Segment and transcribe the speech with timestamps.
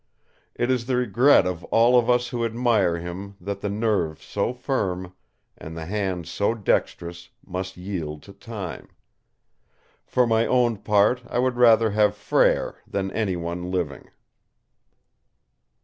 [0.55, 4.51] It is the regret of all of us who admire him that the nerve so
[4.51, 5.13] firm
[5.55, 8.89] and the hand so dexterous must yield to time.
[10.03, 14.09] For my own part I would rather have Frere than any one living."